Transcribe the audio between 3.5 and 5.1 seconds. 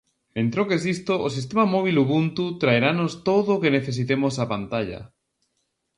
o que necesitemos á pantalla.